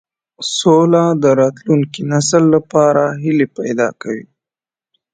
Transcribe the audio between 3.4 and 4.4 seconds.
پیدا کوي.